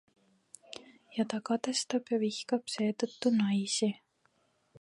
[1.17, 3.95] Ja ta kadestab ja vihkab seetõttu naisi.